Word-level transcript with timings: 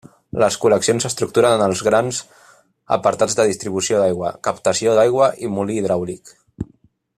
Les 0.43 0.55
col·leccions 0.61 1.05
s'estructuren 1.05 1.51
en 1.57 1.65
els 1.65 1.83
grans 1.87 2.21
apartats 2.97 3.37
de 3.41 3.47
distribució 3.51 4.01
d'aigua, 4.05 4.33
captació 4.49 4.97
d'aigua 5.01 5.29
i 5.49 5.55
molí 5.59 5.81
hidràulic. 5.83 6.35